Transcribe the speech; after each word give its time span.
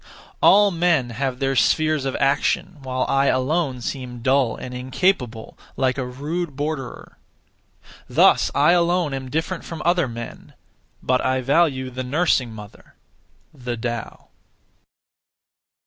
All 0.41 0.71
men 0.71 1.11
have 1.11 1.37
their 1.37 1.55
spheres 1.55 2.05
of 2.05 2.15
action, 2.15 2.77
while 2.81 3.05
I 3.07 3.27
alone 3.27 3.81
seem 3.81 4.23
dull 4.23 4.55
and 4.55 4.73
incapable, 4.73 5.59
like 5.77 5.99
a 5.99 6.05
rude 6.07 6.55
borderer. 6.55 7.19
(Thus) 8.09 8.49
I 8.55 8.71
alone 8.71 9.13
am 9.13 9.29
different 9.29 9.63
from 9.63 9.79
other 9.85 10.07
men, 10.07 10.55
but 11.03 11.23
I 11.23 11.41
value 11.41 11.91
the 11.91 12.03
nursing 12.03 12.51
mother 12.51 12.95
(the 13.53 13.77
Tao). 13.77 14.29